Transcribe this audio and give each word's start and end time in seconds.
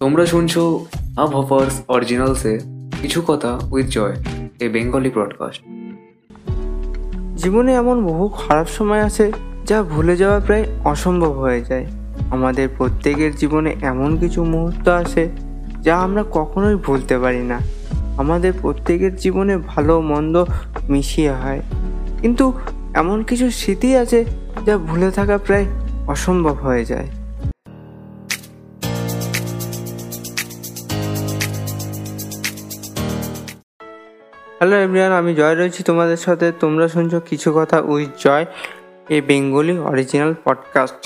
তোমরা 0.00 0.26
শুনছো 0.26 0.86
আব 1.16 1.36
হফার্স 1.36 1.82
অরিজিনালসে 1.88 2.58
কিছু 3.02 3.22
কথা 3.26 3.60
with 3.70 3.86
Joy 3.86 4.16
a 4.60 4.68
Bengali 4.68 5.10
broadcast 5.10 5.62
জীবনে 7.36 7.74
এমন 7.74 8.04
বহু 8.04 8.28
খারাপ 8.28 8.66
সময় 8.66 9.02
আছে 9.02 9.32
যা 9.66 9.82
ভুলে 9.82 10.16
যাওয়া 10.16 10.40
প্রায় 10.40 10.64
অসম্ভব 10.84 11.32
হয়ে 11.32 11.60
যায়। 11.60 11.86
আমাদের 12.30 12.68
প্রত্যেকের 12.78 13.36
জীবনে 13.36 13.76
এমন 13.82 14.16
কিছু 14.16 14.44
মুহূর্ত 14.44 14.88
আছে 14.88 15.28
যা 15.82 15.98
আমরা 15.98 16.24
কখনোই 16.32 16.76
ভুলতে 16.76 17.18
পারি 17.18 17.42
না। 17.42 17.58
আমাদের 18.16 18.52
প্রত্যেকের 18.62 19.16
জীবনে 19.16 19.56
ভালো 19.56 20.00
মন্দ 20.00 20.44
মিশিয়ে 20.88 21.30
হয়। 21.30 21.62
কিন্তু 22.20 22.52
এমন 22.94 23.22
কিছু 23.22 23.50
স্মৃতি 23.50 23.96
আছে 23.96 24.24
যা 24.66 24.78
ভুলে 24.78 25.10
থাকা 25.10 25.38
প্রায় 25.38 25.66
অসম্ভব 26.06 26.54
হয়ে 26.54 26.84
যায়। 26.84 27.06
হ্যালো 34.58 34.76
এভরিয়ান 34.76 35.12
আমি 35.12 35.34
জয় 35.34 35.54
রয়েছি 35.54 35.82
তোমাদের 35.82 36.16
সাথে। 36.16 36.52
তোমরা 36.60 36.88
শুনছো 36.88 37.20
কিছু 37.20 37.52
কথা 37.56 37.80
with 37.80 38.08
Joy, 38.18 38.46
a 39.08 39.22
Bengali 39.26 39.78
original 39.78 40.34
podcast 40.44 41.02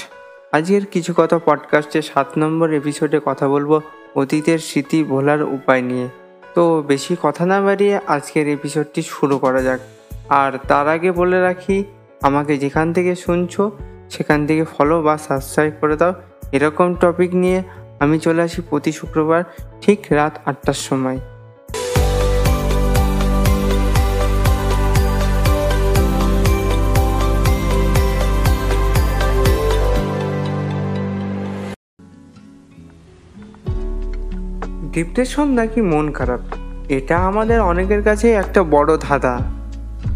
আজকের 0.52 0.86
কিছু 0.86 1.14
কথা 1.16 1.38
পডকাস্টে 1.38 2.02
সাত 2.02 2.26
নম্বর 2.38 2.72
এপিসোডে 2.72 3.20
কথা 3.24 3.48
বলব 3.48 3.80
অতীতের 4.14 4.58
স্মৃতি 4.58 5.04
ভোলার 5.04 5.42
উপায় 5.42 5.82
নিয়ে। 5.82 6.08
তো 6.54 6.84
বেশি 6.86 7.16
কথা 7.22 7.46
না 7.46 7.60
বাড়িয়ে 7.60 8.00
আজকের 8.06 8.48
এপিসোডটি 8.48 9.02
শুরু 9.02 9.38
করা 9.38 9.62
যাক। 9.62 9.80
আর 10.28 10.52
তার 10.68 10.88
আগে 10.88 11.12
বলে 11.12 11.40
রাখি, 11.40 11.84
আমাকে 12.22 12.56
যেখান 12.56 12.92
থেকে 12.92 13.14
শুনছো, 13.14 13.78
সেখান 14.10 14.46
থেকে 14.46 14.64
ফলো 14.64 15.02
বা 15.02 15.18
সাবস্ক্রাইব 15.18 15.72
করে 15.80 15.96
দাও। 15.96 16.12
এরকম 16.52 16.94
টপিক 16.94 17.34
নিয়ে 17.34 17.62
আমি 18.00 18.18
চলে 18.18 18.42
আসি 18.42 18.62
প্রতি 18.70 18.92
শুক্রবার 18.92 19.44
ঠিক 19.80 19.98
রাত 20.10 20.38
আটটার 20.46 20.72
সময়। 20.72 21.18
ডিপ্রেশন 35.00 35.48
নাকি 35.48 35.80
মন 35.80 36.12
খারাপ? 36.12 36.40
এটা 36.88 37.18
আমাদের 37.18 37.60
অনেকের 37.60 38.02
কাছে 38.02 38.32
একটা 38.32 38.62
বড় 38.62 38.96
ধাঁধা। 39.00 39.38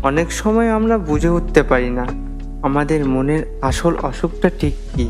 অনেক 0.02 0.32
সময় 0.32 0.70
আমরা 0.70 0.98
বুঝে 0.98 1.28
উঠতে 1.28 1.62
পারি 1.62 1.90
না 1.90 2.06
আমাদের 2.62 3.04
মনের 3.04 3.58
আসল 3.62 3.96
অসুখটা 4.02 4.50
ঠিক 4.60 4.74
কী। 4.94 5.08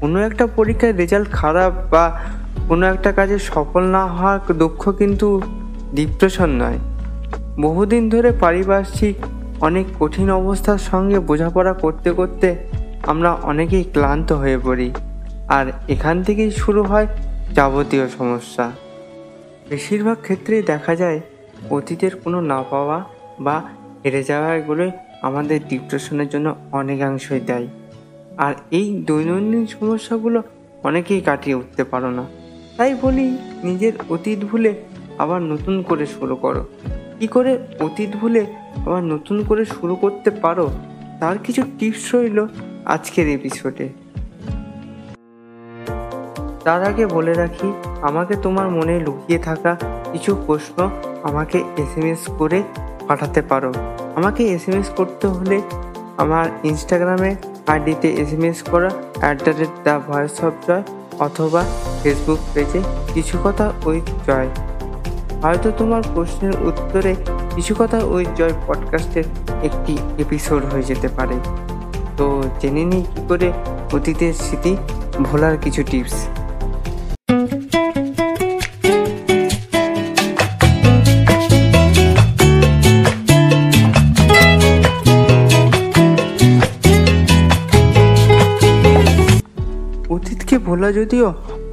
কোনো 0.00 0.18
একটা 0.20 0.46
পরীক্ষার 0.46 0.96
রেজাল্ট 0.96 1.30
খারাপ 1.30 1.72
বা 1.90 2.20
কোনো 2.68 2.86
একটা 2.86 3.12
কাজে 3.12 3.38
সফল 3.38 3.82
না 3.82 4.06
হওয়ার 4.06 4.58
দুঃখ 4.58 4.92
কিন্তু 4.92 5.42
ডিপ্রেশন 5.94 6.50
নয়। 6.50 6.78
বহুদিন 7.60 8.08
ধরে 8.08 8.32
পারিপার্শ্বিক 8.32 9.16
অনেক 9.60 9.86
কঠিন 10.00 10.30
অবস্থার 10.30 10.78
সঙ্গে 10.78 11.18
বোঝাপড়া 11.18 11.72
করতে 11.72 12.12
করতে 12.12 12.56
আমরা 13.06 13.32
অনেকেই 13.32 13.84
ক্লান্ত 13.84 14.32
হয়ে 14.32 14.58
পড়ি। 14.58 14.94
আর 15.48 15.66
এখান 15.88 16.22
থেকেই 16.22 16.50
শুরু 16.50 16.82
হয় 16.82 17.06
যাবতীয় 17.52 18.08
সমস্যা। 18.08 18.72
বেশিরভাগ 19.68 20.16
ক্ষেত্রেই 20.22 20.62
দেখা 20.62 20.96
যায়, 20.96 21.20
অতীতের 21.70 22.16
কোনো 22.16 22.40
না 22.40 22.62
পাওয়া 22.62 23.04
বা 23.40 23.62
হেরে 24.04 24.22
যাওয়া 24.22 24.54
এগুলোই 24.54 24.90
আমাদের 25.22 25.60
ডিপ্রেশনের 25.68 26.28
জন্য 26.28 26.56
অনেকাংশই 26.72 27.40
দেয়। 27.40 27.66
আর 28.36 28.54
এই 28.70 29.04
দৈনন্দিন 29.06 29.66
সমস্যাগুলো 29.66 30.42
অনেকেই 30.82 31.20
কাটিয়ে 31.20 31.56
উঠতে 31.56 31.84
পারো 31.84 32.10
না। 32.10 32.24
তাই 32.76 32.96
বলি, 33.02 33.38
নিজের 33.64 33.92
অতীত 34.10 34.38
ভুলে 34.44 34.74
আবার 35.18 35.42
নতুন 35.42 35.82
করে 35.82 36.06
শুরু 36.06 36.36
করো। 36.36 36.66
কী 37.18 37.26
করে 37.26 37.58
অতীত 37.80 38.16
ভুলে 38.16 38.46
আবার 38.76 39.04
নতুন 39.04 39.44
করে 39.44 39.64
শুরু 39.64 39.94
করতে 39.94 40.30
পারো, 40.30 40.70
তার 41.20 41.38
কিছু 41.38 41.62
টিপস 41.78 42.14
রইল 42.14 42.46
আজকের 42.84 43.28
এপিসোডে 43.28 43.88
তার 46.66 46.82
আগে 46.84 47.06
বলে 47.06 47.32
রাখি, 47.34 47.72
আমাকে 48.02 48.34
তোমার 48.36 48.68
মনে 48.70 49.00
লুকিয়ে 49.00 49.38
থাকা 49.38 49.76
কিছু 50.12 50.30
প্রশ্ন 50.46 50.90
আমাকে 51.22 51.58
এস 51.58 51.92
এম 51.96 52.06
এস 52.06 52.22
করে 52.38 52.62
পাঠাতে 53.08 53.42
পারো। 53.42 53.72
আমাকে 54.14 54.42
এস 54.44 54.68
এম 54.68 54.80
এস 54.80 54.88
করতে 54.96 55.26
হলে 55.26 55.60
আমার 56.16 56.46
ইনস্টাগ্রামে 56.64 57.36
আইডিতে 57.66 58.08
এস 58.08 58.32
এম 58.32 58.44
এস 58.44 58.62
করা 58.62 58.90
at 59.20 59.36
the 59.44 59.50
rate 59.50 59.74
the 59.84 59.94
voice 60.06 60.44
of 60.44 60.54
Joy 60.66 60.82
অথবা 61.18 61.62
ফেসবুক 62.02 62.38
পেজে 62.54 62.80
কিছু 63.14 63.38
কথা 63.44 63.72
ওই 63.84 64.00
জয়। 64.26 64.48
হয়তো 65.42 65.68
তোমার 65.78 66.02
প্রশ্নের 66.14 66.54
উত্তরে 66.66 67.16
কিছু 67.54 67.74
কথা 67.78 67.98
ওই 67.98 68.26
জয় 68.36 68.54
পডকাস্টের 68.66 69.24
একটি 69.62 69.98
এপিসোড 70.18 70.62
হয়ে 70.64 70.82
যেতে 70.82 71.08
পারে। 71.08 71.36
তো 72.16 72.42
জেনে 72.60 72.84
নিই 72.84 73.02
কী 73.02 73.20
করে 73.28 73.52
অতীতের 73.92 74.34
স্মৃতি 74.34 74.76
ভোলার 75.22 75.56
কিছু 75.56 75.82
টিপস 75.82 76.16
ভোলা 90.86 91.00
যদিও 91.02 91.28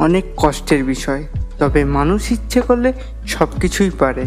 অনেক 0.05 0.25
কষ্টের 0.41 0.81
বিষয়, 0.91 1.21
তবে 1.59 1.81
মানুষ 1.97 2.21
ইচ্ছে 2.35 2.59
করলে 2.67 2.89
সব 3.33 3.49
কিছুই 3.61 3.91
পারে। 4.01 4.23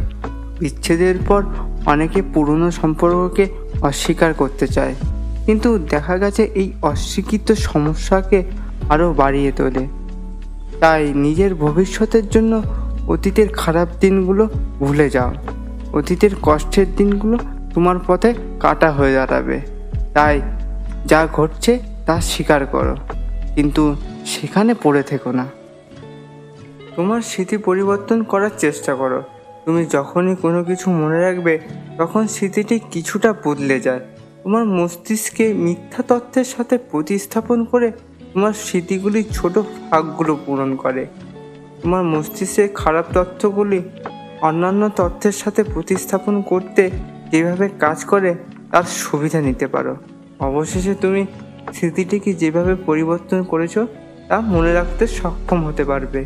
বিচ্ছেদের 0.60 1.16
পর 1.28 1.40
অনেকে 1.92 2.20
পুরনো 2.32 2.68
সম্পর্ককে 2.80 3.44
অস্বীকার 3.88 4.30
করতে 4.42 4.66
চায়, 4.76 4.94
কিন্তু 5.46 5.68
দেখা 5.92 6.14
গেছে 6.22 6.42
এই 6.60 6.68
অস্বীকৃত 6.90 7.48
সমস্যাকে 7.68 8.38
আরও 8.92 9.06
বাড়িয়ে 9.20 9.50
তোলে। 9.58 9.84
তাই 10.82 11.02
নিজের 11.24 11.52
ভবিষ্যতের 11.64 12.26
জন্য 12.34 12.52
অতীতের 13.14 13.48
খারাপ 13.62 13.88
দিনগুলো 14.02 14.44
ভুলে 14.82 15.06
যাও। 15.16 15.32
অতীতের 15.98 16.32
কষ্টের 16.46 16.88
দিনগুলো 16.98 17.36
তোমার 17.74 17.98
পথে 18.06 18.30
কাটা 18.62 18.88
হয়ে 18.96 19.12
দাঁড়াবে। 19.18 19.58
তাই 20.16 20.36
যা 21.10 21.20
ঘটছে 21.36 21.72
তা 22.06 22.14
স্বীকার 22.30 22.62
করো। 22.74 22.96
কিন্তু 23.56 23.96
সেখানে 24.26 24.74
পড়ে 24.82 25.02
থেকো 25.02 25.32
না। 25.32 25.46
তোমার 26.96 27.20
স্মৃতি 27.20 27.56
পরিবর্তন 27.56 28.22
করার 28.22 28.50
চেষ্টা 28.58 28.94
করো। 28.94 29.22
তুমি 29.64 29.86
যখনই 29.86 30.36
কোনো 30.36 30.64
কিছু 30.64 30.90
মনে 30.90 31.20
রাখবে, 31.20 31.58
তখন 31.98 32.26
স্মৃতিটি 32.26 32.78
কিছুটা 32.78 33.34
বদলে 33.44 33.80
যায়। 33.80 34.00
তোমার 34.42 34.64
মস্তিষ্কে 34.64 35.54
মিথ্যা 35.54 36.04
তথ্যের 36.08 36.44
সাথে 36.44 36.78
প্রতিস্থাপন 36.78 37.64
করে 37.64 37.92
তোমার 38.32 38.52
স্মৃতিগুলি 38.52 39.24
ছোট 39.24 39.58
ভাগগুলো 39.90 40.38
পূরণ 40.46 40.76
করে। 40.76 41.06
তোমার 41.82 42.02
মস্তিষ্কে 42.02 42.68
খারাপ 42.68 43.04
তথ্যগুলি, 43.12 43.82
অন্যান্য 44.40 44.90
তথ্যের 44.96 45.32
সাথে 45.32 45.62
প্রতিস্থাপন 45.62 46.42
করতে 46.42 46.90
যেভাবে 47.30 47.68
কাজ 47.68 48.04
করে, 48.04 48.34
তার 48.70 48.82
সুবিধা 48.82 49.40
নিতে 49.40 49.66
পারো। 49.66 49.96
অবশেষে 50.40 50.94
তুমি 50.94 51.26
স্মৃতিটিকে 51.72 52.34
যেভাবে 52.34 52.74
পরিবর্তন 52.74 53.42
করেছ, 53.42 53.78
তা 54.28 54.40
মনে 54.40 54.72
রাখতে 54.72 55.06
সক্ষম 55.06 55.64
হতে 55.64 55.84
পারবে। 55.84 56.24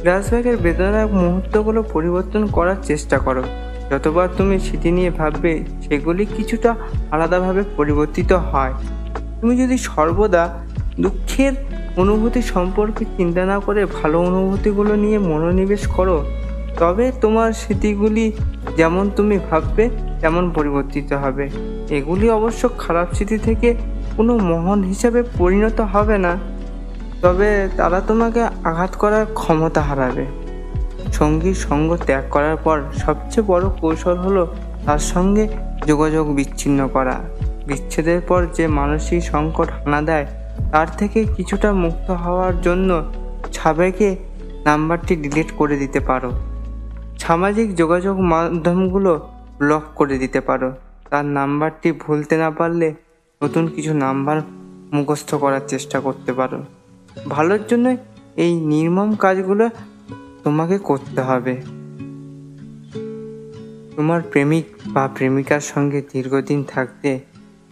ফ্ল্যাশব্যাকের 0.00 0.56
বেদনাদায়ক 0.56 1.12
মুহূর্তগুলো 1.12 1.82
পরিবর্তন 1.82 2.46
করার 2.46 2.76
চেষ্টা 2.82 3.18
করো। 3.18 3.42
যতবার 3.90 4.28
তুমি 4.36 4.58
স্মৃতি 4.58 4.90
নিয়ে 4.90 5.10
ভাববে, 5.10 5.64
সেগুলি 5.88 6.26
কিছুটা 6.26 6.74
আলাদাভাবে 7.10 7.62
পরিবর্তিত 7.76 8.32
হয়। 8.32 8.74
তুমি 9.40 9.56
যদি 9.56 9.78
সর্বদা 9.78 10.64
দুঃখের 11.00 11.52
অনুভূতি 11.96 12.42
সম্পর্কে 12.42 13.04
চিন্তা 13.16 13.44
না 13.44 13.60
করে 13.60 13.84
ভালো 13.84 14.20
অনুভূতিগুলো 14.20 14.96
নিয়ে 14.96 15.18
মনোনিবেশ 15.18 15.86
করো, 15.86 16.24
তবে 16.78 17.12
তোমার 17.20 17.52
স্মৃতিগুলি 17.52 18.32
যেমন 18.76 19.10
তুমি 19.16 19.38
ভাববে, 19.50 19.90
তেমন 20.20 20.50
পরিবর্তিত 20.50 21.12
হবে। 21.12 21.50
এগুলি 21.90 22.30
অবশ্য 22.30 22.62
খারাপ 22.78 23.08
স্মৃতি 23.14 23.38
থেকে 23.38 23.68
কোনো 24.16 24.38
মহন 24.38 24.82
হিসাবে 24.82 25.22
পরিণত 25.38 25.80
হবে 25.80 26.18
না। 26.18 26.32
তবে 27.22 27.68
তারা 27.76 28.00
তোমাকে 28.00 28.42
আঘাত 28.64 28.92
করার 28.96 29.26
ক্ষমতা 29.34 29.80
হারাবে। 29.80 30.26
সঙ্গীর 31.12 31.54
সঙ্গ 31.54 31.96
ত্যাগ 32.06 32.24
করার 32.30 32.56
পর 32.56 32.76
সবচেয়ে 32.98 33.46
বড় 33.46 33.64
কৌশল 33.80 34.16
হলো 34.16 34.42
তার 34.86 34.98
সঙ্গে 34.98 35.48
যোগাযোগ 35.86 36.24
বিচ্ছিন্ন 36.34 36.88
করা। 36.88 37.16
বিচ্ছেদের 37.66 38.20
পর 38.20 38.46
যে 38.56 38.64
মানসিক 38.66 39.20
সংকট 39.22 39.68
হানা 39.70 40.00
দেয়, 40.02 40.26
তার 40.72 40.88
থেকে 40.98 41.18
কিছুটা 41.24 41.72
মুক্ত 41.72 42.10
হওয়ার 42.10 42.54
জন্য 42.60 42.90
সাবেকে 43.52 44.16
নাম্বারটি 44.64 45.16
ডিলিট 45.16 45.50
করে 45.56 45.76
দিতে 45.76 46.00
পারো। 46.00 46.30
সামাজিক 47.18 47.68
যোগাযোগ 47.76 48.16
মাধ্যমগুলো 48.32 49.12
ব্লক 49.58 49.82
করে 49.94 50.18
দিতে 50.18 50.40
পারো। 50.40 50.72
তার 51.10 51.24
নাম্বারটি 51.24 51.92
ভুলতে 51.92 52.36
না 52.36 52.50
পারলে 52.50 52.94
নতুন 53.42 53.66
কিছু 53.66 53.94
নাম্বার 53.94 54.40
মুখস্থ 54.92 55.34
করার 55.34 55.60
চেষ্টা 55.68 56.00
করতে 56.00 56.32
পারো। 56.32 56.62
ভালোর 57.28 57.60
জন্য 57.68 57.96
এই 58.36 58.60
নির্মম 58.60 59.14
কাজগুলো 59.14 59.68
তোমাকে 60.44 60.78
করতে 60.78 61.20
হবে। 61.20 61.56
তোমার 63.96 64.20
প্রেমিক 64.30 64.64
বা 64.86 65.08
প্রেমিকার 65.14 65.60
সঙ্গে 65.60 66.02
দীর্ঘদিন 66.12 66.64
থাকতে 66.68 67.20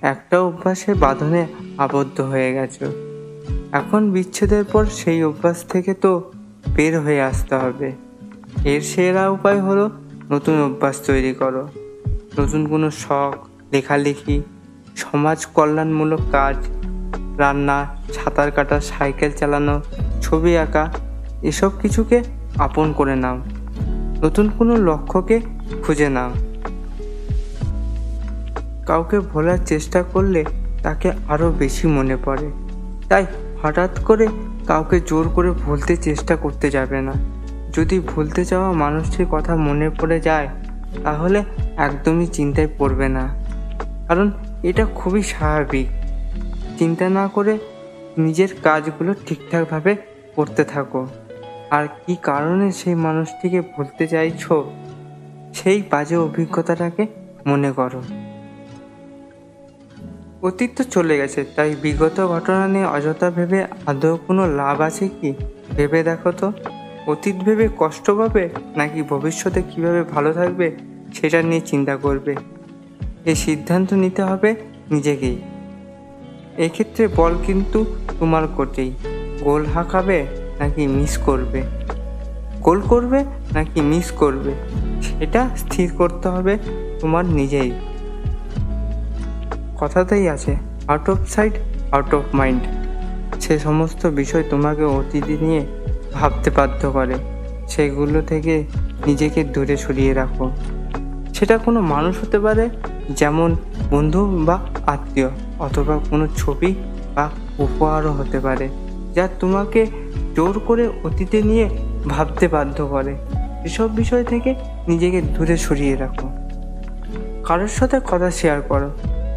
একটা 0.02 0.41
অভ্যাসের 0.41 0.94
বাঁধনে 0.94 1.46
আবদ্ধ 1.79 2.20
হয়ে 2.20 2.52
গেছো। 2.52 2.87
এখন 3.73 4.11
বিচ্ছেদের 4.11 4.64
পর 4.64 4.87
সেই 4.87 5.25
অভ্যাস 5.25 5.64
থেকে 5.64 5.94
তো 5.94 6.32
বের 6.75 7.00
হয়ে 7.00 7.23
আসতে 7.23 7.55
হবে। 7.55 7.93
এর 8.64 8.81
সেরা 8.81 9.31
উপায় 9.31 9.61
হলো 9.61 9.91
নতুন 10.31 10.62
অভ্যাস 10.62 11.00
তৈরি 11.06 11.32
করো। 11.34 11.69
নতুন 12.40 12.67
কোনো 12.67 12.90
শখ, 12.90 13.35
লেখালেখি, 13.73 14.43
সমাজ 14.96 15.46
কল্যাণমূলক 15.46 16.20
কাজ, 16.32 16.56
রান্না 17.38 17.96
সাঁতার 18.12 18.50
কাটা, 18.50 18.81
সাইকেল 18.81 19.32
চালানো, 19.32 19.82
ছবি 20.23 20.58
আঁকা, 20.58 20.93
এসব 21.43 21.70
কিছুকে 21.81 22.23
আপন 22.58 22.93
করে 22.93 23.17
নাও। 23.17 23.38
নতুন 24.23 24.50
কোনো 24.58 24.76
লক্ষ্যকে 24.76 25.40
খুঁজে 25.82 26.08
নাও। 26.08 26.31
কাউকে 28.87 29.20
ভোলার 29.20 29.58
চেষ্টা 29.67 30.02
করলে 30.02 30.44
তাকে 30.82 31.12
আরও 31.29 31.52
বেশি 31.52 31.87
মনে 31.87 32.17
পড়ে। 32.25 32.50
তাই 33.08 33.26
হঠাৎ 33.62 34.00
করে 34.00 34.29
কাউকে 34.67 35.00
জোর 35.06 35.29
করে 35.29 35.50
ভুলতে 35.50 35.96
চেষ্টা 35.96 36.37
করতে 36.37 36.70
যাবে 36.70 37.00
না। 37.00 37.12
যদি 37.73 38.00
ভুলতে 38.00 38.44
চাওয়া 38.44 38.73
মানুষটির 38.73 39.26
কথা 39.31 39.56
মনে 39.56 39.91
পড়ে 39.91 40.20
যায় 40.20 40.49
তাহলে 41.05 41.44
একদমই 41.76 42.26
চিন্তায় 42.26 42.69
পড়বে 42.79 43.08
না। 43.08 43.35
কারণ 44.08 44.31
এটা 44.62 44.87
খুবই 44.94 45.23
স্বাভাবিক। 45.23 45.87
চিন্তা 46.79 47.08
না 47.08 47.29
করে 47.29 47.58
নিজের 48.19 48.49
কাজগুলো 48.62 49.14
ঠিকঠাকভাবে 49.26 49.96
করতে 50.35 50.64
থাকো। 50.64 51.06
আর 51.70 51.87
কি 52.06 52.17
কারণে 52.23 52.73
সেই 52.73 52.94
মানুষটিকে 52.94 53.61
ভুলতে 53.61 54.06
চাইছো, 54.06 54.73
সেই 55.55 55.82
বাজে 55.90 56.17
অভিজ্ঞতাটাকে 56.17 57.06
মনে 57.46 57.73
করো। 57.73 58.02
অতীত 60.43 60.70
তো 60.76 60.84
চলে 60.84 61.17
গেছে, 61.17 61.44
তাই 61.56 61.76
বিগত 61.82 62.26
ঘটনা 62.26 62.69
নিয়ে 62.69 62.84
অযথা 62.84 63.31
ভেবে 63.31 63.64
আদৌ 63.87 64.17
কোনো 64.26 64.46
লাভ 64.46 64.81
আছে 64.81 65.08
কি? 65.08 65.34
ভেবে 65.76 66.02
দেখো 66.02 66.32
তো। 66.32 66.52
অতীত 67.08 67.37
ভেবে 67.37 67.69
কষ্ট 67.78 68.10
পাবে 68.10 68.49
নাকি 68.76 69.02
ভবিষ্যতে 69.02 69.62
কীভাবে 69.62 70.02
ভালো 70.02 70.32
থাকবে 70.32 70.76
সেটা 71.14 71.43
নিয়ে 71.43 71.60
চিন্তা 71.60 71.96
করবে? 71.96 72.37
এই 73.25 73.34
সিদ্ধান্ত 73.34 73.93
নিতে 73.93 74.22
হবে 74.22 74.55
নিজেকেই। 74.90 75.38
এক্ষেত্রে 76.58 77.08
বল 77.16 77.34
কিন্তু 77.46 77.84
তোমার 78.20 78.49
কোটেই। 78.49 78.93
গোল 79.40 79.66
হাঁকাবে 79.66 80.26
নাকি 80.58 80.87
মিস 80.87 81.19
করবে? 81.19 81.62
গোল 82.60 82.81
করবে 82.81 83.25
নাকি 83.55 83.81
মিস 83.81 84.10
করবে? 84.10 84.52
সেটা 85.02 85.50
স্থির 85.56 85.93
করতে 85.99 86.28
হবে 86.28 86.58
তোমার 87.00 87.25
নিজেই। 87.25 87.72
কথাতেই 89.81 90.28
আছে 90.28 90.56
out 90.88 91.10
of 91.10 91.28
sight 91.28 91.52
out 91.93 92.14
of 92.14 92.34
mind 92.34 92.62
সে 93.40 93.58
সমস্ত 93.58 94.06
বিষয় 94.06 94.44
তোমাকে 94.50 94.84
অতীতে 94.84 95.37
নিয়ে 95.40 95.78
ভাবতে 96.14 96.50
বাধ্য 96.50 96.90
করে। 96.90 97.14
সেগুলো 97.69 98.22
থেকে 98.22 98.64
নিজেকে 99.06 99.44
দূরে 99.44 99.76
সরিয়ে 99.76 100.14
রাখো। 100.14 100.50
সেটা 101.34 101.58
কোনো 101.58 101.81
মানুষ 101.81 102.16
হতে 102.22 102.38
পারে 102.38 102.69
যেমন 103.10 103.56
বন্ধু 103.90 104.44
বা 104.44 104.58
আত্মীয়, 104.87 105.28
অথবা 105.58 105.99
কোনো 106.10 106.28
ছবি 106.37 106.75
বা 107.14 107.31
উপহারও 107.58 108.12
হতে 108.12 108.40
পারে, 108.40 108.69
যা 109.14 109.28
তোমাকে 109.40 109.87
জোর 110.37 110.60
করে 110.66 110.88
অতীতে 111.05 111.43
নিয়ে 111.43 111.69
ভাবতে 112.08 112.49
বাধ্য 112.49 112.87
করে। 112.87 113.16
এসব 113.64 113.94
বিষয় 113.94 114.25
থেকে 114.25 114.55
নিজেকে 114.88 115.22
দূরে 115.22 115.56
সরিয়ে 115.56 115.96
রাখো। 115.96 116.31
কারোর 117.44 117.69
সাথে 117.69 118.00
কথা 118.10 118.31
শেয়ার 118.31 118.62
করো। 118.62 118.90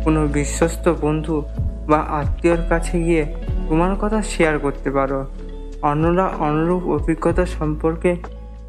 কোনো 0.04 0.28
বিশ্বস্ত 0.28 0.94
বন্ধু 1.02 1.44
বা 1.88 1.98
আত্মীয়র 1.98 2.58
কাছে 2.70 3.04
গিয়ে 3.04 3.36
তোমার 3.70 3.96
কথা 4.02 4.22
শেয়ার 4.22 4.60
করতে 4.60 4.92
পারো। 4.92 5.26
অন্যরা 5.82 6.26
অনুরূপ 6.28 6.88
অভিজ্ঞতা 6.88 7.46
সম্পর্কে 7.46 8.16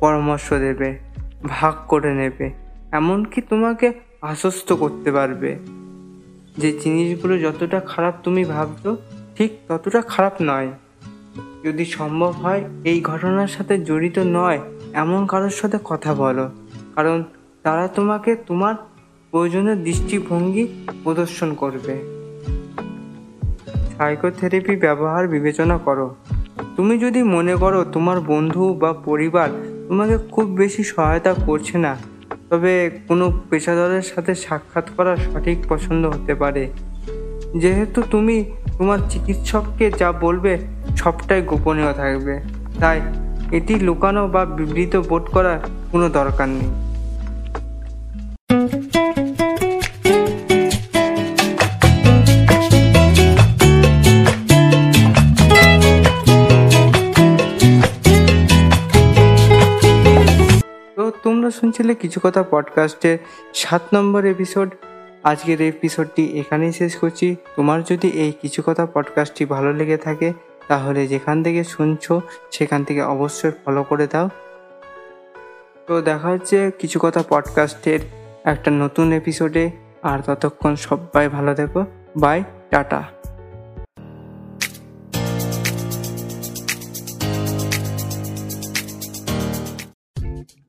পরামর্শ 0.01 0.53
দেবে, 0.53 0.99
ভাগ 1.43 1.75
করে 1.89 2.15
নেবে, 2.15 2.51
এমনকি 2.93 3.41
তোমাকে 3.41 3.93
আশ্বস্ত 4.23 4.73
করতে 4.73 5.13
পারবে। 5.13 5.59
যে 6.59 6.79
জিনিসগুলো 6.79 7.39
যতটা 7.39 7.81
খারাপ 7.81 8.15
তুমি 8.23 8.45
ভাবছ, 8.45 8.87
ঠিক 9.37 9.53
ততটা 9.69 10.01
খারাপ 10.03 10.33
নয়। 10.43 10.69
যদি 11.65 11.85
সম্ভব 11.85 12.31
হয় 12.31 12.65
এই 12.85 13.01
ঘটনার 13.01 13.49
সাথে 13.49 13.79
জড়িত 13.79 14.19
নয়, 14.19 14.61
এমন 14.93 15.27
কারোর 15.27 15.51
সাথে 15.51 15.79
কথা 15.85 16.15
বলো, 16.15 16.51
কারণ 16.95 17.25
তারা 17.63 17.89
তোমাকে 17.89 18.37
তোমার 18.37 18.75
প্রয়োজনীয় 19.31 19.77
দৃষ্টিভঙ্গি 19.77 20.87
প্রদর্শন 21.05 21.55
করবে। 21.55 22.23
সাইকোথেরাপি 23.97 24.77
ব্যবহার 24.77 25.29
বিবেচনা 25.29 25.79
করো। 25.79 26.15
তুমি 26.77 26.95
যদি 26.99 27.21
মনে 27.35 27.55
করো 27.57 27.81
তোমার 27.95 28.19
বন্ধু 28.33 28.65
বা 28.83 28.91
পরিবার 29.09 29.49
তোমাকে 29.89 30.17
খুব 30.35 30.47
বেশি 30.61 30.83
সহায়তা 30.93 31.33
করছে 31.47 31.77
না, 31.79 31.93
তবে 32.51 32.73
কোনো 33.09 33.25
পেশাদারের 33.51 34.05
সাথে 34.13 34.33
সাক্ষাৎ 34.45 34.87
করা 34.97 35.13
সঠিক 35.25 35.59
পছন্দ 35.69 36.03
হতে 36.15 36.35
পারে। 36.35 36.65
যেহেতু 37.63 37.99
তুমি 38.11 38.37
তোমার 38.79 39.01
চিকিৎসককে 39.11 39.87
যা 40.01 40.09
বলবে 40.25 40.53
সবটাই 41.01 41.41
গোপনীয় 41.51 41.93
থাকবে, 41.93 42.35
তাই 42.81 42.99
এটি 43.59 43.75
লুকানো 43.87 44.23
বা 44.35 44.43
বিবৃত 44.57 44.95
বোধ 45.09 45.25
করার 45.35 45.59
কোনো 45.93 46.07
দরকার 46.19 46.49
নেই। 46.59 46.71
শুনছিলে 61.53 61.95
কিছু 61.95 62.21
কথা 62.23 62.43
পডকাস্টের 62.51 63.19
সাত 63.55 63.83
নম্বর 63.95 64.25
এপিসোড 64.25 64.69
আজকের 65.23 65.61
এপিসোডটি 65.63 66.41
এখানেই 66.41 66.73
শেষ 66.73 66.97
করছি। 66.97 67.37
তোমার 67.57 67.83
যদি 67.85 68.09
এই 68.09 68.33
কিছু 68.33 68.63
কথা 68.67 68.87
পডকাস্টটি 68.87 69.45
ভালো 69.45 69.73
লেগে 69.73 69.97
থাকে, 69.97 70.33
তাহলে 70.69 71.07
যেখান 71.07 71.43
থেকে 71.43 71.65
শুনছো, 71.65 72.21
সেখান 72.51 72.85
থেকে 72.85 73.03
অবশ্যই 73.03 73.53
ফলো 73.65 73.83
করে 73.83 74.07
দাও। 74.07 74.29
তো 75.87 76.03
দেখা 76.03 76.29
হচ্ছে 76.29 76.71
কিছু 76.79 76.99
কথা 77.03 77.25
পডকাস্টের 77.29 78.01
একটা 78.45 78.71
নতুন 78.71 79.13
এপিসোডে 79.13 79.71
আর 80.03 80.19
ততক্ষণ 80.19 80.77
সবাই 80.77 81.29
ভালো 81.29 81.55
থেকো। 81.55 81.85
Bye 82.17 82.45
tata. 82.71 83.03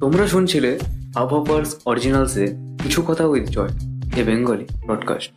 তোমরা 0.03 0.25
শুনছিলে 0.27 0.71
আবহাওয়ার্স 1.15 1.69
অরিজিনালসে 1.85 2.45
কিছু 2.83 2.99
কথা 3.01 3.23
with 3.25 3.45
Joy 3.49 3.73
a 4.17 4.21
Bengali 4.23 4.65
broadcast 4.85 5.29